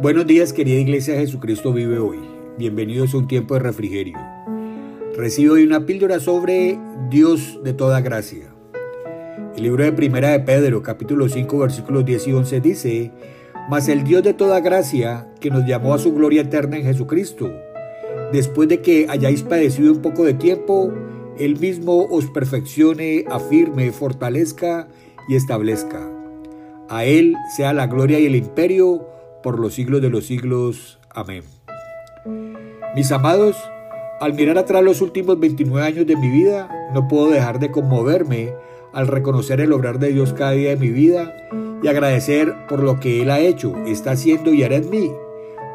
[0.00, 2.18] Buenos días querida Iglesia Jesucristo vive hoy.
[2.56, 4.16] Bienvenidos a un tiempo de refrigerio.
[5.16, 6.78] Recibo hoy una píldora sobre
[7.10, 8.54] Dios de toda gracia.
[9.56, 13.12] El libro de Primera de Pedro, capítulo 5, versículos 10 y 11 dice,
[13.68, 17.50] Mas el Dios de toda gracia, que nos llamó a su gloria eterna en Jesucristo,
[18.32, 20.92] después de que hayáis padecido un poco de tiempo,
[21.40, 24.86] Él mismo os perfeccione, afirme, fortalezca
[25.28, 26.08] y establezca.
[26.88, 30.98] A Él sea la gloria y el imperio por los siglos de los siglos.
[31.10, 31.42] Amén.
[32.94, 33.56] Mis amados,
[34.20, 38.52] al mirar atrás los últimos 29 años de mi vida, no puedo dejar de conmoverme
[38.92, 41.34] al reconocer el obrar de Dios cada día de mi vida
[41.82, 45.12] y agradecer por lo que Él ha hecho, está haciendo y hará en mí,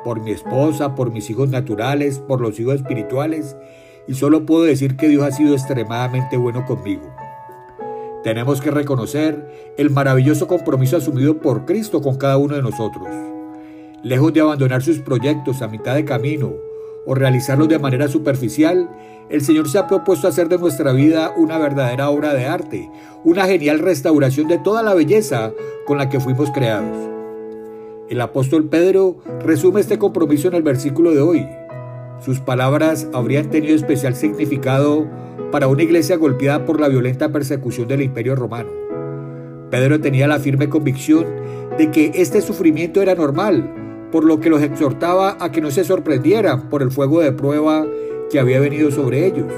[0.03, 3.55] por mi esposa, por mis hijos naturales, por los hijos espirituales,
[4.07, 7.03] y solo puedo decir que Dios ha sido extremadamente bueno conmigo.
[8.23, 13.32] Tenemos que reconocer el maravilloso compromiso asumido por Cristo con cada uno de nosotros.
[14.03, 16.51] Lejos de abandonar sus proyectos a mitad de camino
[17.05, 18.89] o realizarlos de manera superficial,
[19.29, 22.91] el Señor se ha propuesto hacer de nuestra vida una verdadera obra de arte,
[23.23, 25.53] una genial restauración de toda la belleza
[25.87, 26.97] con la que fuimos creados.
[28.09, 31.47] El apóstol Pedro resume este compromiso en el versículo de hoy.
[32.19, 35.07] Sus palabras habrían tenido especial significado
[35.49, 38.69] para una iglesia golpeada por la violenta persecución del imperio romano.
[39.71, 41.25] Pedro tenía la firme convicción
[41.77, 43.82] de que este sufrimiento era normal,
[44.13, 47.83] por lo que los exhortaba a que no se sorprendieran por el fuego de prueba
[48.29, 49.51] que había venido sobre ellos.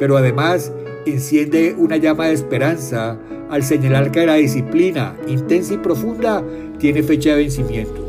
[0.00, 0.72] Pero además
[1.06, 6.42] enciende una llama de esperanza al señalar que la disciplina intensa y profunda
[6.78, 8.04] tiene fecha de vencimiento.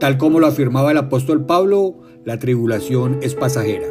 [0.00, 3.86] Tal como lo afirmaba el apóstol Pablo, la tribulación es pasajera.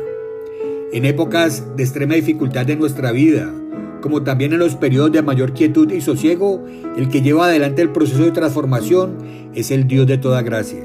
[0.92, 3.54] En épocas de extrema dificultad de nuestra vida,
[4.02, 6.64] como también en los periodos de mayor quietud y sosiego,
[6.98, 9.18] el que lleva adelante el proceso de transformación
[9.54, 10.84] es el Dios de toda gracia.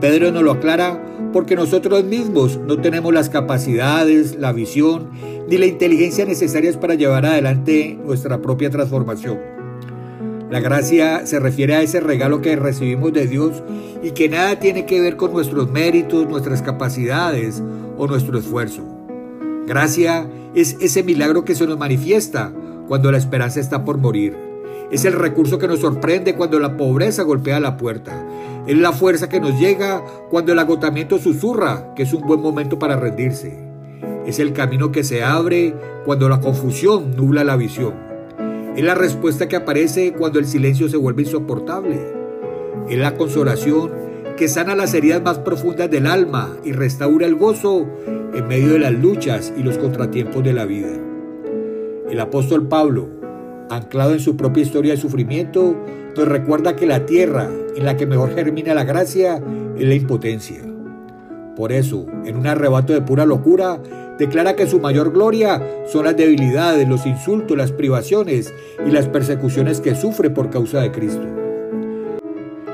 [0.00, 5.10] Pedro nos lo aclara porque nosotros mismos no tenemos las capacidades, la visión
[5.48, 9.38] ni la inteligencia necesarias para llevar adelante nuestra propia transformación.
[10.50, 13.62] La gracia se refiere a ese regalo que recibimos de Dios
[14.02, 17.62] y que nada tiene que ver con nuestros méritos, nuestras capacidades
[17.98, 18.97] o nuestro esfuerzo.
[19.68, 22.50] Gracia es ese milagro que se nos manifiesta
[22.88, 24.34] cuando la esperanza está por morir.
[24.90, 28.26] Es el recurso que nos sorprende cuando la pobreza golpea la puerta.
[28.66, 32.78] Es la fuerza que nos llega cuando el agotamiento susurra que es un buen momento
[32.78, 33.62] para rendirse.
[34.24, 35.74] Es el camino que se abre
[36.06, 37.92] cuando la confusión nubla la visión.
[38.74, 42.00] Es la respuesta que aparece cuando el silencio se vuelve insoportable.
[42.88, 44.07] Es la consolación
[44.38, 48.78] que sana las heridas más profundas del alma y restaura el gozo en medio de
[48.78, 50.92] las luchas y los contratiempos de la vida.
[52.08, 53.08] El apóstol Pablo,
[53.68, 55.76] anclado en su propia historia de sufrimiento,
[56.16, 59.42] nos recuerda que la tierra en la que mejor germina la gracia
[59.76, 60.62] es la impotencia.
[61.56, 63.80] Por eso, en un arrebato de pura locura,
[64.20, 68.54] declara que su mayor gloria son las debilidades, los insultos, las privaciones
[68.86, 71.37] y las persecuciones que sufre por causa de Cristo.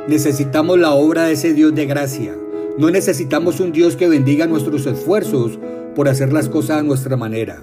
[0.06, 2.37] Necesitamos la obra de ese Dios de gracia,
[2.76, 5.59] no necesitamos un Dios que bendiga nuestros esfuerzos
[5.94, 7.62] por hacer las cosas a nuestra manera.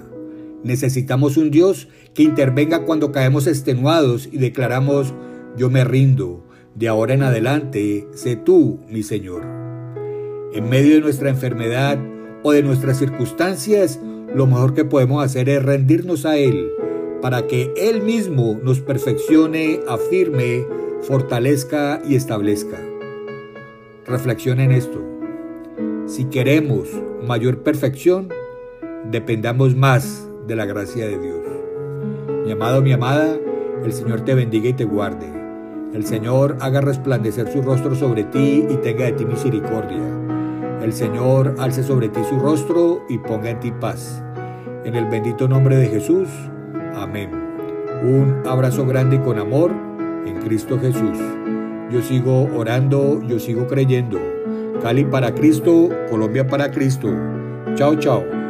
[0.64, 5.14] Necesitamos un Dios que intervenga cuando caemos extenuados y declaramos,
[5.56, 6.42] yo me rindo,
[6.74, 9.42] de ahora en adelante, sé tú mi Señor.
[10.52, 11.98] En medio de nuestra enfermedad
[12.42, 14.00] o de nuestras circunstancias,
[14.34, 16.70] lo mejor que podemos hacer es rendirnos a Él,
[17.20, 20.64] para que Él mismo nos perfeccione, afirme,
[21.02, 22.78] fortalezca y establezca.
[24.06, 25.00] Reflexiona en esto.
[26.06, 26.88] Si queremos
[27.26, 28.28] mayor perfección,
[29.10, 31.40] dependamos más de la gracia de Dios.
[32.44, 33.36] Mi amado, mi amada,
[33.84, 35.26] el Señor te bendiga y te guarde.
[35.92, 40.02] El Señor haga resplandecer su rostro sobre ti y tenga de ti misericordia.
[40.82, 44.22] El Señor alce sobre ti su rostro y ponga en ti paz.
[44.84, 46.28] En el bendito nombre de Jesús.
[46.94, 47.30] Amén.
[48.02, 49.72] Un abrazo grande y con amor
[50.26, 51.18] en Cristo Jesús.
[51.90, 54.18] Yo sigo orando, yo sigo creyendo.
[54.82, 57.08] Cali para Cristo, Colombia para Cristo.
[57.74, 58.41] Chao, chao.